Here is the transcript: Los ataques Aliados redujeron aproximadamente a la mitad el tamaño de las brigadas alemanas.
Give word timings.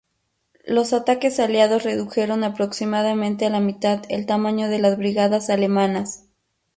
Los 0.65 0.93
ataques 0.93 1.39
Aliados 1.39 1.83
redujeron 1.83 2.43
aproximadamente 2.43 3.45
a 3.45 3.51
la 3.51 3.59
mitad 3.59 4.01
el 4.09 4.25
tamaño 4.25 4.67
de 4.67 4.79
las 4.79 4.97
brigadas 4.97 5.51
alemanas. 5.51 6.25